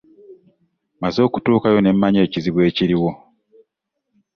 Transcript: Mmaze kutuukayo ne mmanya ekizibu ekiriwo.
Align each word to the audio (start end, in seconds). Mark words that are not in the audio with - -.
Mmaze 0.95 1.19
kutuukayo 1.33 1.79
ne 1.81 1.91
mmanya 1.95 2.19
ekizibu 2.25 2.59
ekiriwo. 2.69 3.11